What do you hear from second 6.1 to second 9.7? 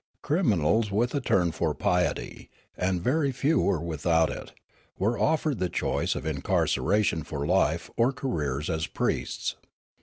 of incarceration for life or careers as priests.